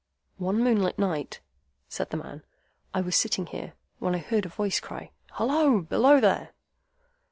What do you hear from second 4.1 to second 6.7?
I heard a voice cry, 'Halloa! Below there!